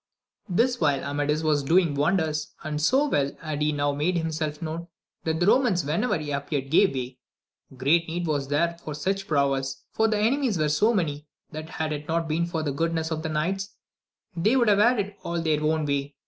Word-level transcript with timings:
This 0.49 0.81
while 0.81 1.03
Amadis 1.03 1.43
was 1.43 1.61
doing 1.61 1.93
wonders, 1.93 2.55
and 2.63 2.81
so 2.81 3.07
weH 3.07 3.37
had 3.39 3.61
he 3.61 3.71
now 3.71 3.91
made 3.91 4.17
himself 4.17 4.59
known, 4.59 4.87
that 5.25 5.39
the 5.39 5.45
Romans 5.45 5.85
wherever 5.85 6.17
he 6.17 6.31
appeared 6.31 6.71
gave 6.71 6.95
way; 6.95 7.19
great 7.77 8.07
need 8.07 8.25
was 8.25 8.47
there 8.47 8.75
for 8.83 8.95
such 8.95 9.27
prowess, 9.27 9.83
for 9.91 10.07
the 10.07 10.17
enemies 10.17 10.57
were 10.57 10.69
so 10.69 10.91
many, 10.91 11.27
that 11.51 11.65
AMADIS 11.65 11.69
OF 11.69 11.77
GAUL. 11.77 11.85
185 11.85 11.85
iiad 11.91 12.03
it 12.03 12.07
not 12.17 12.27
been 12.29 12.45
for 12.47 12.63
the 12.63 12.75
goodness 12.75 13.11
of 13.11 13.21
the 13.21 13.29
knights, 13.29 13.75
they 14.35 14.55
would 14.55 14.69
have 14.69 14.79
had 14.79 14.99
it 14.99 15.15
all 15.21 15.39
their 15.39 15.61
own 15.61 15.85
way. 15.85 16.15